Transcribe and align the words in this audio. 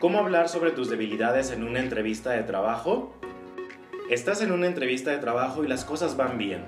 ¿Cómo 0.00 0.20
hablar 0.20 0.48
sobre 0.48 0.70
tus 0.70 0.88
debilidades 0.88 1.50
en 1.50 1.64
una 1.64 1.80
entrevista 1.80 2.30
de 2.30 2.44
trabajo? 2.44 3.12
Estás 4.08 4.42
en 4.42 4.52
una 4.52 4.68
entrevista 4.68 5.10
de 5.10 5.18
trabajo 5.18 5.64
y 5.64 5.66
las 5.66 5.84
cosas 5.84 6.16
van 6.16 6.38
bien. 6.38 6.64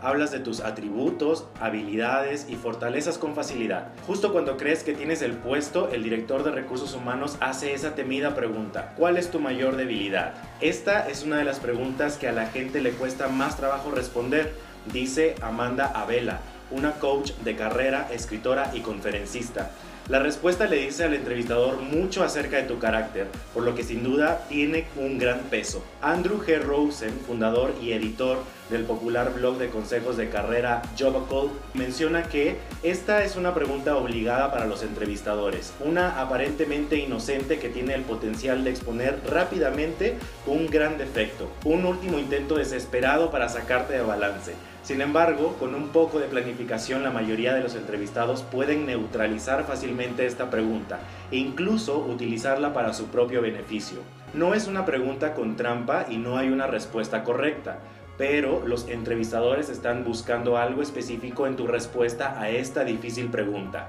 Hablas 0.00 0.32
de 0.32 0.40
tus 0.40 0.58
atributos, 0.58 1.46
habilidades 1.60 2.48
y 2.48 2.56
fortalezas 2.56 3.18
con 3.18 3.36
facilidad. 3.36 3.92
Justo 4.04 4.32
cuando 4.32 4.56
crees 4.56 4.82
que 4.82 4.94
tienes 4.94 5.22
el 5.22 5.34
puesto, 5.34 5.90
el 5.92 6.02
director 6.02 6.42
de 6.42 6.50
recursos 6.50 6.92
humanos 6.94 7.36
hace 7.38 7.72
esa 7.72 7.94
temida 7.94 8.34
pregunta. 8.34 8.94
¿Cuál 8.96 9.16
es 9.16 9.30
tu 9.30 9.38
mayor 9.38 9.76
debilidad? 9.76 10.34
Esta 10.60 11.08
es 11.08 11.22
una 11.22 11.36
de 11.36 11.44
las 11.44 11.60
preguntas 11.60 12.16
que 12.16 12.26
a 12.26 12.32
la 12.32 12.46
gente 12.46 12.80
le 12.80 12.90
cuesta 12.90 13.28
más 13.28 13.56
trabajo 13.56 13.92
responder, 13.92 14.54
dice 14.92 15.36
Amanda 15.40 15.86
Abela, 15.94 16.40
una 16.72 16.92
coach 16.92 17.32
de 17.44 17.56
carrera, 17.56 18.08
escritora 18.12 18.70
y 18.74 18.80
conferencista. 18.80 19.70
La 20.08 20.18
respuesta 20.18 20.66
le 20.66 20.78
dice 20.78 21.04
al 21.04 21.14
entrevistador 21.14 21.80
mucho 21.80 22.24
acerca 22.24 22.56
de 22.56 22.64
tu 22.64 22.80
carácter, 22.80 23.28
por 23.54 23.62
lo 23.62 23.76
que 23.76 23.84
sin 23.84 24.02
duda 24.02 24.44
tiene 24.48 24.86
un 24.96 25.16
gran 25.16 25.38
peso. 25.42 25.84
Andrew 26.00 26.42
G. 26.44 26.60
Rosen, 26.60 27.20
fundador 27.24 27.72
y 27.80 27.92
editor 27.92 28.38
del 28.68 28.82
popular 28.82 29.32
blog 29.32 29.58
de 29.58 29.68
consejos 29.68 30.16
de 30.16 30.28
carrera 30.28 30.82
Jobacle, 30.98 31.50
menciona 31.74 32.24
que 32.24 32.56
esta 32.82 33.22
es 33.22 33.36
una 33.36 33.54
pregunta 33.54 33.96
obligada 33.96 34.50
para 34.50 34.66
los 34.66 34.82
entrevistadores, 34.82 35.72
una 35.78 36.20
aparentemente 36.20 36.96
inocente 36.96 37.60
que 37.60 37.68
tiene 37.68 37.94
el 37.94 38.02
potencial 38.02 38.64
de 38.64 38.70
exponer 38.70 39.20
rápidamente 39.30 40.16
un 40.46 40.66
gran 40.66 40.98
defecto, 40.98 41.48
un 41.64 41.84
último 41.84 42.18
intento 42.18 42.56
desesperado 42.56 43.30
para 43.30 43.48
sacarte 43.48 43.92
de 43.92 44.02
balance. 44.02 44.54
Sin 44.82 45.00
embargo, 45.00 45.56
con 45.60 45.76
un 45.76 45.90
poco 45.90 46.18
de 46.18 46.26
planificación 46.26 47.04
la 47.04 47.12
mayoría 47.12 47.54
de 47.54 47.62
los 47.62 47.76
entrevistados 47.76 48.42
pueden 48.42 48.84
neutralizar 48.84 49.64
fácilmente 49.64 50.26
esta 50.26 50.50
pregunta 50.50 50.98
e 51.30 51.36
incluso 51.36 51.98
utilizarla 51.98 52.72
para 52.72 52.92
su 52.92 53.06
propio 53.06 53.42
beneficio. 53.42 54.00
No 54.34 54.54
es 54.54 54.66
una 54.66 54.84
pregunta 54.84 55.34
con 55.34 55.54
trampa 55.54 56.06
y 56.08 56.16
no 56.16 56.36
hay 56.36 56.48
una 56.48 56.66
respuesta 56.66 57.22
correcta, 57.22 57.78
pero 58.22 58.64
los 58.64 58.86
entrevistadores 58.86 59.68
están 59.68 60.04
buscando 60.04 60.56
algo 60.56 60.80
específico 60.80 61.48
en 61.48 61.56
tu 61.56 61.66
respuesta 61.66 62.40
a 62.40 62.50
esta 62.50 62.84
difícil 62.84 63.30
pregunta. 63.30 63.88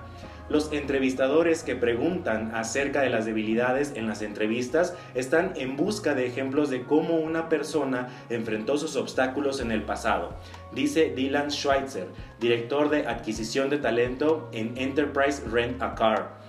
Los 0.50 0.74
entrevistadores 0.74 1.62
que 1.62 1.76
preguntan 1.76 2.50
acerca 2.56 3.02
de 3.02 3.12
las 3.12 3.26
debilidades 3.26 3.94
en 3.96 4.08
las 4.08 4.24
entrevistas 4.24 4.96
están 5.14 5.54
en 5.56 5.78
busca 5.78 6.16
de 6.16 6.26
ejemplos 6.26 6.72
de 6.72 6.82
cómo 6.82 7.18
una 7.18 7.48
persona 7.48 8.08
enfrentó 8.32 8.80
sus 8.80 8.96
obstáculos 8.96 9.60
en 9.60 9.72
el 9.72 9.84
pasado, 9.84 10.34
dice 10.72 11.14
Dylan 11.16 11.52
Schweitzer, 11.52 12.08
director 12.40 12.90
de 12.90 13.06
adquisición 13.06 13.70
de 13.70 13.78
talento 13.78 14.50
en 14.52 14.76
Enterprise 14.80 15.44
Rent 15.48 15.80
a 15.80 15.94
Car. 15.94 16.43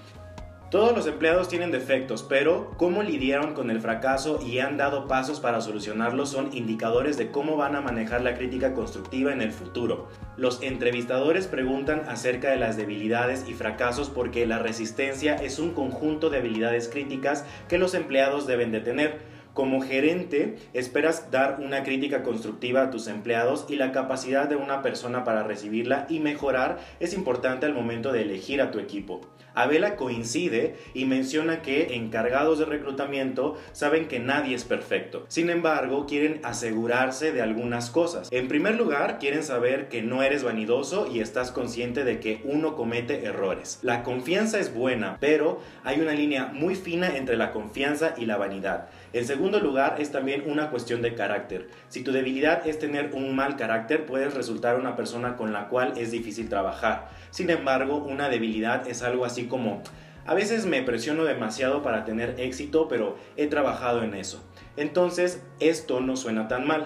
Todos 0.75 0.93
los 0.93 1.07
empleados 1.07 1.47
tienen 1.47 1.71
defectos, 1.71 2.25
pero 2.25 2.73
cómo 2.77 3.05
lidiaron 3.05 3.55
con 3.55 3.71
el 3.71 3.81
fracaso 3.81 4.41
y 4.45 4.59
han 4.59 4.77
dado 4.77 5.07
pasos 5.07 5.39
para 5.39 5.61
solucionarlos 5.61 6.31
son 6.31 6.51
indicadores 6.53 7.17
de 7.17 7.31
cómo 7.31 7.57
van 7.57 7.77
a 7.77 7.81
manejar 7.81 8.23
la 8.23 8.35
crítica 8.35 8.75
constructiva 8.75 9.33
en 9.33 9.41
el 9.41 9.53
futuro. 9.53 10.09
Los 10.37 10.65
entrevistadores 10.65 11.47
preguntan 11.47 12.03
acerca 12.09 12.51
de 12.51 12.57
las 12.57 12.77
debilidades 12.77 13.49
y 13.49 13.55
fracasos 13.55 14.11
porque 14.11 14.47
la 14.47 14.59
resistencia 14.59 15.37
es 15.37 15.61
un 15.61 15.75
conjunto 15.75 16.29
de 16.29 16.39
habilidades 16.39 16.89
críticas 16.89 17.45
que 17.69 17.79
los 17.79 17.95
empleados 17.95 18.49
deben 18.49 18.73
de 18.73 18.81
tener. 18.81 19.34
Como 19.55 19.81
gerente, 19.81 20.57
esperas 20.73 21.31
dar 21.31 21.61
una 21.61 21.85
crítica 21.85 22.25
constructiva 22.25 22.83
a 22.83 22.91
tus 22.91 23.07
empleados 23.07 23.67
y 23.69 23.77
la 23.77 23.93
capacidad 23.93 24.49
de 24.49 24.57
una 24.57 24.83
persona 24.83 25.23
para 25.23 25.45
recibirla 25.45 26.07
y 26.09 26.19
mejorar 26.19 26.81
es 26.99 27.15
importante 27.15 27.65
al 27.65 27.73
momento 27.73 28.11
de 28.11 28.23
elegir 28.23 28.61
a 28.61 28.73
tu 28.73 28.81
equipo. 28.81 29.21
Abela 29.55 29.95
coincide 29.95 30.75
y 30.95 31.05
menciona 31.05 31.63
que 31.63 31.95
encargados 31.95 32.59
de 32.59 32.65
reclutamiento 32.65 33.57
saben 33.71 34.09
que 34.09 34.19
nadie 34.19 34.57
es 34.57 34.65
perfecto. 34.65 35.25
Sin 35.29 35.49
embargo, 35.49 36.07
quieren 36.07 36.41
asegurarse 36.43 37.31
de 37.31 37.41
algunas 37.41 37.91
cosas. 37.91 38.29
En 38.33 38.49
primer 38.49 38.75
lugar, 38.75 39.21
quieren 39.21 39.45
saber 39.45 39.89
que 39.89 40.03
no 40.03 40.25
eres 40.25 40.43
vanidoso 40.43 41.07
y 41.07 41.21
estás 41.21 41.53
consciente 41.53 42.03
de 42.03 42.19
que 42.19 42.43
uno 42.45 42.75
comete 42.75 43.25
errores. 43.25 43.79
La 43.83 44.03
confianza 44.03 44.59
es 44.59 44.75
buena, 44.75 45.19
pero 45.21 45.61
hay 45.85 46.01
una 46.01 46.15
línea 46.15 46.47
muy 46.47 46.75
fina 46.75 47.17
entre 47.17 47.37
la 47.37 47.53
confianza 47.53 48.15
y 48.19 48.27
la 48.27 48.37
vanidad. 48.37 48.89
En 49.15 49.25
segundo 49.25 49.61
lugar, 49.61 49.95
es 50.01 50.11
también 50.11 50.43
una 50.51 50.71
cuestión 50.71 51.01
de 51.01 51.15
carácter. 51.15 51.69
Si 51.89 52.03
tu 52.03 52.11
debilidad 52.11 52.67
es 52.67 52.81
tener 52.81 53.13
un 53.15 53.37
mal 53.37 53.55
carácter, 53.55 54.07
puedes 54.07 54.35
resultar 54.35 54.77
una 54.77 54.97
persona 54.97 55.37
con 55.37 55.53
la 55.53 55.69
cual 55.69 55.93
es 55.97 56.11
difícil 56.11 56.49
trabajar. 56.49 57.11
Sin 57.31 57.49
embargo, 57.49 57.99
una 57.99 58.29
debilidad 58.29 58.89
es 58.89 59.05
algo 59.05 59.25
así 59.25 59.47
como, 59.47 59.85
a 60.27 60.35
veces 60.35 60.67
me 60.67 60.83
presiono 60.83 61.23
demasiado 61.23 61.81
para 61.81 62.05
tener 62.05 62.41
éxito, 62.41 62.89
pero 62.89 63.17
he 63.37 63.47
trabajado 63.47 64.03
en 64.03 64.15
eso. 64.15 64.43
Entonces, 64.77 65.45
esto 65.61 66.01
no 66.01 66.17
suena 66.17 66.49
tan 66.49 66.67
mal. 66.67 66.85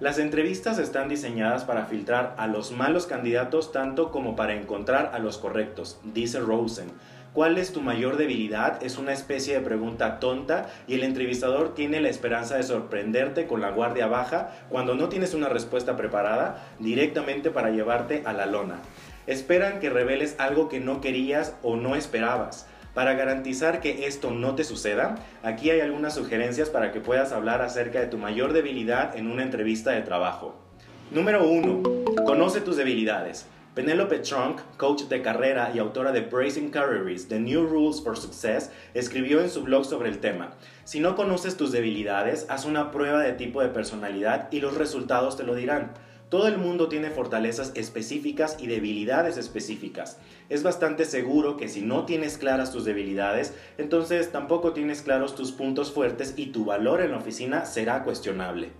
Las 0.00 0.18
entrevistas 0.18 0.78
están 0.78 1.08
diseñadas 1.08 1.64
para 1.64 1.86
filtrar 1.86 2.34
a 2.36 2.46
los 2.46 2.72
malos 2.72 3.06
candidatos 3.06 3.72
tanto 3.72 4.10
como 4.10 4.36
para 4.36 4.54
encontrar 4.54 5.12
a 5.14 5.18
los 5.18 5.38
correctos, 5.38 5.98
dice 6.04 6.40
Rosen. 6.40 6.90
¿Cuál 7.32 7.58
es 7.58 7.72
tu 7.72 7.80
mayor 7.80 8.16
debilidad? 8.16 8.82
Es 8.82 8.98
una 8.98 9.12
especie 9.12 9.54
de 9.54 9.60
pregunta 9.60 10.18
tonta 10.18 10.68
y 10.88 10.94
el 10.94 11.04
entrevistador 11.04 11.76
tiene 11.76 12.00
la 12.00 12.08
esperanza 12.08 12.56
de 12.56 12.64
sorprenderte 12.64 13.46
con 13.46 13.60
la 13.60 13.70
guardia 13.70 14.08
baja 14.08 14.50
cuando 14.68 14.96
no 14.96 15.08
tienes 15.08 15.32
una 15.32 15.48
respuesta 15.48 15.96
preparada 15.96 16.66
directamente 16.80 17.50
para 17.50 17.70
llevarte 17.70 18.24
a 18.26 18.32
la 18.32 18.46
lona. 18.46 18.80
Esperan 19.28 19.78
que 19.78 19.90
reveles 19.90 20.34
algo 20.40 20.68
que 20.68 20.80
no 20.80 21.00
querías 21.00 21.54
o 21.62 21.76
no 21.76 21.94
esperabas. 21.94 22.66
Para 22.94 23.14
garantizar 23.14 23.80
que 23.80 24.08
esto 24.08 24.32
no 24.32 24.56
te 24.56 24.64
suceda, 24.64 25.14
aquí 25.44 25.70
hay 25.70 25.78
algunas 25.78 26.16
sugerencias 26.16 26.68
para 26.68 26.90
que 26.90 26.98
puedas 26.98 27.30
hablar 27.30 27.62
acerca 27.62 28.00
de 28.00 28.08
tu 28.08 28.18
mayor 28.18 28.52
debilidad 28.52 29.16
en 29.16 29.30
una 29.30 29.44
entrevista 29.44 29.92
de 29.92 30.02
trabajo. 30.02 30.56
Número 31.12 31.46
1. 31.46 31.82
Conoce 32.24 32.60
tus 32.60 32.76
debilidades. 32.76 33.46
Penelope 33.80 34.18
Trunk, 34.18 34.60
coach 34.76 35.04
de 35.04 35.22
carrera 35.22 35.72
y 35.74 35.78
autora 35.78 36.12
de 36.12 36.20
Bracing 36.20 36.68
Careers, 36.68 37.28
The 37.28 37.40
New 37.40 37.66
Rules 37.66 38.02
for 38.02 38.14
Success, 38.14 38.70
escribió 38.92 39.40
en 39.40 39.48
su 39.48 39.62
blog 39.62 39.86
sobre 39.86 40.10
el 40.10 40.18
tema. 40.18 40.50
Si 40.84 41.00
no 41.00 41.16
conoces 41.16 41.56
tus 41.56 41.72
debilidades, 41.72 42.44
haz 42.50 42.66
una 42.66 42.90
prueba 42.90 43.22
de 43.22 43.32
tipo 43.32 43.62
de 43.62 43.70
personalidad 43.70 44.52
y 44.52 44.60
los 44.60 44.76
resultados 44.76 45.38
te 45.38 45.44
lo 45.44 45.54
dirán. 45.54 45.94
Todo 46.28 46.46
el 46.46 46.58
mundo 46.58 46.90
tiene 46.90 47.08
fortalezas 47.08 47.72
específicas 47.74 48.58
y 48.60 48.66
debilidades 48.66 49.38
específicas. 49.38 50.18
Es 50.50 50.62
bastante 50.62 51.06
seguro 51.06 51.56
que 51.56 51.70
si 51.70 51.80
no 51.80 52.04
tienes 52.04 52.36
claras 52.36 52.72
tus 52.72 52.84
debilidades, 52.84 53.54
entonces 53.78 54.30
tampoco 54.30 54.74
tienes 54.74 55.00
claros 55.00 55.34
tus 55.34 55.52
puntos 55.52 55.90
fuertes 55.90 56.34
y 56.36 56.48
tu 56.48 56.66
valor 56.66 57.00
en 57.00 57.12
la 57.12 57.16
oficina 57.16 57.64
será 57.64 58.04
cuestionable. 58.04 58.72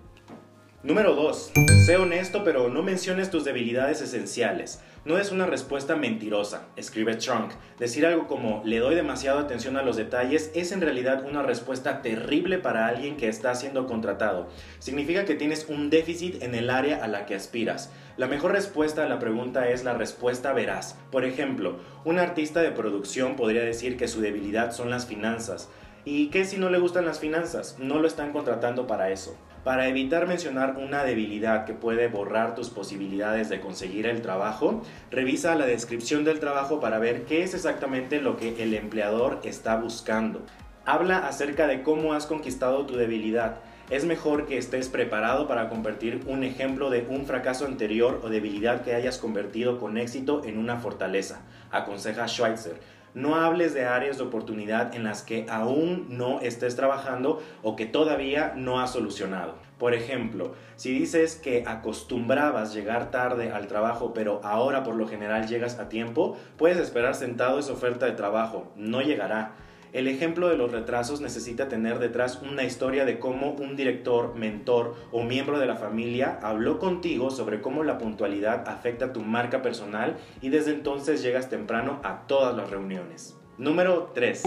Número 0.83 1.15
2. 1.15 1.53
Sé 1.85 1.99
honesto 1.99 2.43
pero 2.43 2.71
no 2.71 2.83
menciones 2.83 3.31
tus 3.31 3.45
debilidades 3.45 4.01
esenciales. 4.01 4.81
No 5.03 5.17
es 5.17 5.33
una 5.33 5.47
respuesta 5.47 5.97
mentirosa, 5.97 6.67
escribe 6.77 7.15
Trunk. 7.15 7.53
Decir 7.79 8.05
algo 8.05 8.27
como 8.27 8.61
le 8.67 8.81
doy 8.81 8.95
demasiada 8.95 9.41
atención 9.41 9.79
a 9.79 9.83
los 9.83 9.97
detalles 9.97 10.51
es 10.55 10.73
en 10.73 10.83
realidad 10.83 11.25
una 11.27 11.43
respuesta 11.43 12.03
terrible 12.03 12.59
para 12.59 12.87
alguien 12.87 13.17
que 13.17 13.27
está 13.27 13.55
siendo 13.55 13.87
contratado. 13.87 14.49
Significa 14.79 15.25
que 15.25 15.35
tienes 15.35 15.71
un 15.71 15.89
déficit 15.89 16.43
en 16.43 16.55
el 16.55 16.69
área 16.69 17.03
a 17.03 17.09
la 17.09 17.25
que 17.25 17.35
aspiras. 17.35 17.91
La 18.19 18.27
mejor 18.27 18.53
respuesta 18.53 19.03
a 19.03 19.09
la 19.09 19.19
pregunta 19.19 19.71
es 19.71 19.85
la 19.85 19.95
respuesta 19.95 20.53
veraz. 20.53 20.99
Por 21.11 21.25
ejemplo, 21.25 21.79
un 22.05 22.19
artista 22.19 22.61
de 22.61 22.71
producción 22.71 23.37
podría 23.37 23.63
decir 23.63 23.97
que 23.97 24.07
su 24.07 24.21
debilidad 24.21 24.73
son 24.73 24.91
las 24.91 25.07
finanzas. 25.07 25.71
¿Y 26.05 26.29
qué 26.29 26.45
si 26.45 26.59
no 26.59 26.69
le 26.69 26.79
gustan 26.79 27.07
las 27.07 27.21
finanzas? 27.21 27.79
No 27.79 28.01
lo 28.01 28.07
están 28.07 28.33
contratando 28.33 28.87
para 28.87 29.11
eso. 29.11 29.35
Para 29.65 29.89
evitar 29.89 30.27
mencionar 30.27 30.79
una 30.79 31.05
debilidad 31.05 31.67
que 31.67 31.75
puede 31.75 32.09
borrar 32.09 32.55
tus 32.55 32.71
posibilidades 32.71 33.51
de 33.51 33.61
conseguir 33.61 34.07
el 34.07 34.23
trabajo, 34.23 34.83
revisa 35.11 35.55
la 35.55 35.67
descripción 35.67 36.25
del 36.25 36.41
trabajo 36.41 36.81
para 36.81 36.99
ver 36.99 37.25
qué 37.25 37.43
es 37.43 37.53
exactamente 37.53 38.23
lo 38.23 38.39
que 38.39 38.63
el 38.63 38.73
empleador 38.73 39.41
está 39.45 39.77
buscando. 39.77 40.41
Habla 40.87 41.29
acerca 41.29 41.67
de 41.67 41.83
cómo 41.83 42.15
has 42.15 42.25
conquistado 42.25 42.87
tu 42.87 42.97
debilidad. 42.97 43.57
Es 43.91 44.07
mejor 44.07 44.47
que 44.47 44.57
estés 44.57 44.89
preparado 44.89 45.47
para 45.47 45.69
convertir 45.69 46.23
un 46.27 46.43
ejemplo 46.43 46.89
de 46.89 47.07
un 47.11 47.27
fracaso 47.27 47.67
anterior 47.67 48.23
o 48.25 48.31
debilidad 48.31 48.81
que 48.81 48.95
hayas 48.95 49.19
convertido 49.19 49.79
con 49.79 49.99
éxito 49.99 50.43
en 50.45 50.57
una 50.57 50.79
fortaleza, 50.79 51.43
aconseja 51.71 52.29
Schweitzer 52.29 53.00
no 53.15 53.37
hables 53.37 53.75
de 53.75 53.85
áreas 53.85 54.19
de 54.19 54.25
oportunidad 54.25 54.95
en 54.95 55.05
las 55.05 55.23
que 55.23 55.47
aún 55.49 56.07
no 56.11 56.41
estés 56.41 56.77
trabajando 56.77 57.43
o 57.63 57.77
que 57.77 57.87
todavía 57.87 58.53
no 58.57 58.81
has 58.81 58.93
solucionado. 58.93 59.55
Por 59.79 59.95
ejemplo, 59.95 60.53
si 60.77 60.93
dices 60.93 61.37
que 61.37 61.65
acostumbrabas 61.67 62.75
llegar 62.75 63.11
tarde 63.11 63.51
al 63.51 63.67
trabajo 63.67 64.13
pero 64.13 64.41
ahora 64.45 64.83
por 64.83 64.95
lo 64.95 65.09
general 65.09 65.47
llegas 65.47 65.79
a 65.79 65.89
tiempo, 65.89 66.37
puedes 66.57 66.79
esperar 66.79 67.15
sentado 67.15 67.59
esa 67.59 67.73
oferta 67.73 68.07
de 68.07 68.13
trabajo, 68.13 68.73
no 68.77 69.01
llegará. 69.01 69.53
El 69.93 70.07
ejemplo 70.07 70.49
de 70.49 70.57
los 70.57 70.71
retrasos 70.71 71.21
necesita 71.21 71.69
tener 71.69 71.99
detrás 71.99 72.41
una 72.43 72.63
historia 72.63 73.05
de 73.05 73.19
cómo 73.19 73.51
un 73.53 73.75
director, 73.75 74.37
mentor 74.37 74.95
o 75.11 75.25
miembro 75.25 75.59
de 75.59 75.67
la 75.67 75.75
familia 75.75 76.39
habló 76.43 76.79
contigo 76.79 77.31
sobre 77.31 77.61
cómo 77.61 77.83
la 77.83 77.99
puntualidad 77.99 78.69
afecta 78.69 79.13
tu 79.13 79.23
marca 79.23 79.63
personal 79.63 80.17
y 80.41 80.51
desde 80.51 80.71
entonces 80.71 81.23
llegas 81.23 81.49
temprano 81.49 81.99
a 82.05 82.29
todas 82.29 82.57
las 82.57 82.71
reuniones. 82.71 83.37
Número 83.59 84.13
3. 84.15 84.45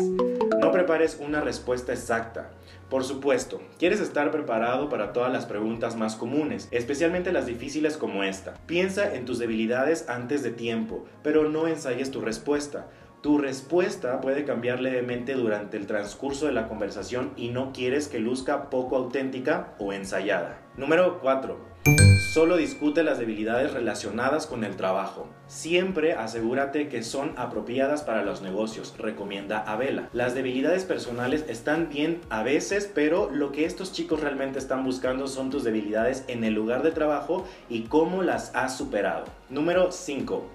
No 0.60 0.72
prepares 0.72 1.20
una 1.22 1.42
respuesta 1.42 1.92
exacta. 1.92 2.50
Por 2.90 3.04
supuesto, 3.04 3.62
quieres 3.78 4.00
estar 4.00 4.32
preparado 4.32 4.88
para 4.88 5.14
todas 5.14 5.32
las 5.32 5.46
preguntas 5.46 5.96
más 5.96 6.16
comunes, 6.16 6.68
especialmente 6.72 7.32
las 7.32 7.46
difíciles 7.46 7.98
como 7.98 8.24
esta. 8.24 8.54
Piensa 8.66 9.14
en 9.14 9.26
tus 9.26 9.40
debilidades 9.40 10.10
antes 10.10 10.42
de 10.42 10.52
tiempo, 10.52 11.06
pero 11.22 11.50
no 11.50 11.68
ensayes 11.68 12.12
tu 12.12 12.22
respuesta. 12.22 12.88
Tu 13.24 13.38
respuesta 13.38 14.20
puede 14.20 14.44
cambiar 14.44 14.82
levemente 14.82 15.36
durante 15.36 15.78
el 15.78 15.88
transcurso 15.88 16.46
de 16.46 16.52
la 16.52 16.68
conversación 16.68 17.32
y 17.38 17.52
no 17.52 17.72
quieres 17.72 18.10
que 18.10 18.20
luzca 18.20 18.70
poco 18.70 18.98
auténtica 18.98 19.76
o 19.80 19.94
ensayada. 19.94 20.60
Número 20.76 21.22
4. 21.22 21.58
Solo 22.34 22.58
discute 22.58 23.02
las 23.02 23.20
debilidades 23.20 23.72
relacionadas 23.72 24.46
con 24.46 24.66
el 24.66 24.76
trabajo. 24.76 25.30
Siempre 25.48 26.14
asegúrate 26.14 26.90
que 26.90 27.02
son 27.02 27.32
apropiadas 27.38 28.04
para 28.04 28.24
los 28.24 28.42
negocios, 28.42 28.94
recomienda 28.98 29.60
Abela. 29.60 30.10
Las 30.12 30.36
debilidades 30.36 30.84
personales 30.84 31.46
están 31.48 31.88
bien 31.88 32.20
a 32.30 32.44
veces, 32.44 32.92
pero 32.94 33.30
lo 33.32 33.54
que 33.54 33.64
estos 33.64 33.94
chicos 33.94 34.20
realmente 34.20 34.60
están 34.60 34.84
buscando 34.84 35.28
son 35.28 35.50
tus 35.50 35.64
debilidades 35.64 36.26
en 36.28 36.44
el 36.44 36.56
lugar 36.56 36.84
de 36.84 36.92
trabajo 36.92 37.48
y 37.70 37.84
cómo 37.84 38.22
las 38.22 38.54
has 38.54 38.78
superado. 38.78 39.24
Número 39.50 39.94
5. 39.94 40.52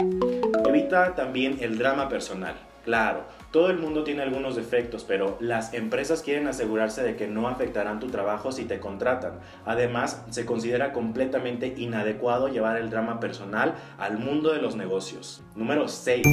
Evita 0.68 1.14
también 1.14 1.58
el 1.60 1.78
drama 1.78 2.08
personal. 2.08 2.54
Claro, 2.84 3.24
todo 3.50 3.70
el 3.70 3.78
mundo 3.78 4.04
tiene 4.04 4.22
algunos 4.22 4.56
defectos, 4.56 5.04
pero 5.04 5.36
las 5.40 5.74
empresas 5.74 6.22
quieren 6.22 6.46
asegurarse 6.46 7.02
de 7.02 7.16
que 7.16 7.26
no 7.26 7.48
afectarán 7.48 8.00
tu 8.00 8.08
trabajo 8.08 8.52
si 8.52 8.64
te 8.64 8.80
contratan. 8.80 9.40
Además, 9.66 10.24
se 10.30 10.46
considera 10.46 10.92
completamente 10.92 11.74
inadecuado 11.76 12.48
llevar 12.48 12.76
el 12.76 12.90
drama 12.90 13.20
personal 13.20 13.74
al 13.98 14.18
mundo 14.18 14.52
de 14.52 14.62
los 14.62 14.76
negocios. 14.76 15.42
Número 15.54 15.88
6. 15.88 16.26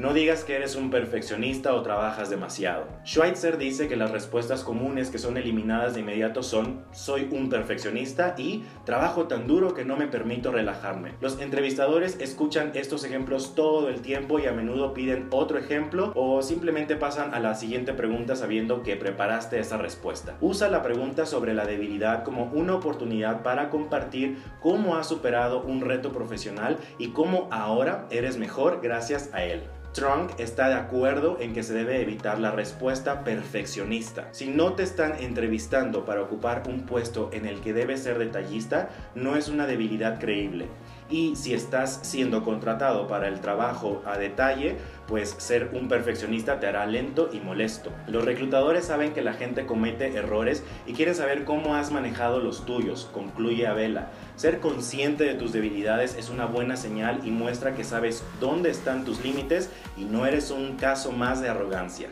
No 0.00 0.14
digas 0.14 0.44
que 0.44 0.56
eres 0.56 0.76
un 0.76 0.88
perfeccionista 0.88 1.74
o 1.74 1.82
trabajas 1.82 2.30
demasiado. 2.30 2.86
Schweitzer 3.04 3.58
dice 3.58 3.86
que 3.86 3.96
las 3.96 4.10
respuestas 4.10 4.64
comunes 4.64 5.10
que 5.10 5.18
son 5.18 5.36
eliminadas 5.36 5.92
de 5.92 6.00
inmediato 6.00 6.42
son 6.42 6.86
soy 6.90 7.28
un 7.30 7.50
perfeccionista 7.50 8.34
y 8.38 8.64
trabajo 8.86 9.28
tan 9.28 9.46
duro 9.46 9.74
que 9.74 9.84
no 9.84 9.98
me 9.98 10.06
permito 10.06 10.52
relajarme. 10.52 11.12
Los 11.20 11.38
entrevistadores 11.38 12.18
escuchan 12.18 12.70
estos 12.72 13.04
ejemplos 13.04 13.54
todo 13.54 13.90
el 13.90 14.00
tiempo 14.00 14.38
y 14.38 14.46
a 14.46 14.52
menudo 14.52 14.94
piden 14.94 15.28
otro 15.32 15.58
ejemplo 15.58 16.12
o 16.16 16.40
simplemente 16.40 16.96
pasan 16.96 17.34
a 17.34 17.38
la 17.38 17.54
siguiente 17.54 17.92
pregunta 17.92 18.36
sabiendo 18.36 18.82
que 18.82 18.96
preparaste 18.96 19.60
esa 19.60 19.76
respuesta. 19.76 20.38
Usa 20.40 20.70
la 20.70 20.82
pregunta 20.82 21.26
sobre 21.26 21.52
la 21.52 21.66
debilidad 21.66 22.24
como 22.24 22.44
una 22.54 22.74
oportunidad 22.74 23.42
para 23.42 23.68
compartir 23.68 24.38
cómo 24.62 24.96
has 24.96 25.08
superado 25.08 25.60
un 25.60 25.82
reto 25.82 26.10
profesional 26.10 26.78
y 26.96 27.08
cómo 27.08 27.48
ahora 27.50 28.06
eres 28.10 28.38
mejor 28.38 28.80
gracias 28.82 29.28
a 29.34 29.44
él. 29.44 29.60
Trunk 29.92 30.38
está 30.38 30.68
de 30.68 30.74
acuerdo 30.74 31.38
en 31.40 31.52
que 31.52 31.64
se 31.64 31.74
debe 31.74 32.00
evitar 32.00 32.38
la 32.38 32.52
respuesta 32.52 33.24
perfeccionista. 33.24 34.28
Si 34.30 34.46
no 34.46 34.74
te 34.74 34.84
están 34.84 35.14
entrevistando 35.18 36.04
para 36.04 36.22
ocupar 36.22 36.62
un 36.68 36.86
puesto 36.86 37.28
en 37.32 37.44
el 37.44 37.60
que 37.60 37.72
debes 37.72 38.04
ser 38.04 38.18
detallista, 38.18 38.88
no 39.16 39.34
es 39.34 39.48
una 39.48 39.66
debilidad 39.66 40.20
creíble. 40.20 40.68
Y 41.10 41.34
si 41.34 41.54
estás 41.54 42.00
siendo 42.02 42.44
contratado 42.44 43.08
para 43.08 43.26
el 43.26 43.40
trabajo 43.40 44.00
a 44.06 44.16
detalle, 44.16 44.76
pues 45.08 45.34
ser 45.38 45.70
un 45.74 45.88
perfeccionista 45.88 46.60
te 46.60 46.68
hará 46.68 46.86
lento 46.86 47.30
y 47.32 47.40
molesto. 47.40 47.90
Los 48.06 48.24
reclutadores 48.24 48.84
saben 48.84 49.12
que 49.12 49.22
la 49.22 49.32
gente 49.32 49.66
comete 49.66 50.16
errores 50.16 50.62
y 50.86 50.92
quieren 50.92 51.16
saber 51.16 51.44
cómo 51.44 51.74
has 51.74 51.90
manejado 51.90 52.38
los 52.38 52.64
tuyos, 52.64 53.10
concluye 53.12 53.66
Abela. 53.66 54.10
Ser 54.36 54.60
consciente 54.60 55.24
de 55.24 55.34
tus 55.34 55.52
debilidades 55.52 56.16
es 56.16 56.30
una 56.30 56.46
buena 56.46 56.76
señal 56.76 57.22
y 57.24 57.32
muestra 57.32 57.74
que 57.74 57.82
sabes 57.82 58.22
dónde 58.38 58.70
están 58.70 59.04
tus 59.04 59.24
límites 59.24 59.68
y 59.96 60.04
no 60.04 60.26
eres 60.26 60.52
un 60.52 60.76
caso 60.76 61.10
más 61.10 61.42
de 61.42 61.48
arrogancia. 61.48 62.08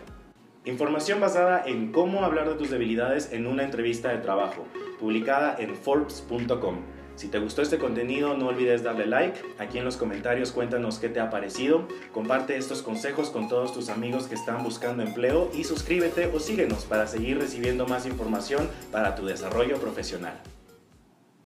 Información 0.64 1.20
basada 1.20 1.62
en 1.64 1.92
cómo 1.92 2.24
hablar 2.24 2.48
de 2.48 2.56
tus 2.56 2.68
debilidades 2.68 3.32
en 3.32 3.46
una 3.46 3.62
entrevista 3.62 4.08
de 4.10 4.18
trabajo, 4.18 4.66
publicada 4.98 5.56
en 5.58 5.76
Forbes.com. 5.76 6.97
Si 7.18 7.26
te 7.26 7.40
gustó 7.40 7.62
este 7.62 7.78
contenido, 7.78 8.36
no 8.36 8.46
olvides 8.46 8.84
darle 8.84 9.04
like. 9.04 9.40
Aquí 9.58 9.78
en 9.78 9.84
los 9.84 9.96
comentarios 9.96 10.52
cuéntanos 10.52 11.00
qué 11.00 11.08
te 11.08 11.18
ha 11.18 11.30
parecido. 11.30 11.88
Comparte 12.12 12.56
estos 12.56 12.80
consejos 12.80 13.30
con 13.30 13.48
todos 13.48 13.74
tus 13.74 13.88
amigos 13.88 14.28
que 14.28 14.36
están 14.36 14.62
buscando 14.62 15.02
empleo 15.02 15.50
y 15.52 15.64
suscríbete 15.64 16.26
o 16.26 16.38
síguenos 16.38 16.84
para 16.84 17.08
seguir 17.08 17.40
recibiendo 17.40 17.88
más 17.88 18.06
información 18.06 18.70
para 18.92 19.16
tu 19.16 19.26
desarrollo 19.26 19.78
profesional. 19.78 20.40